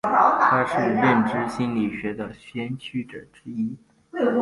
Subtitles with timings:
[0.39, 3.77] 他是认知心理学的先驱者之一。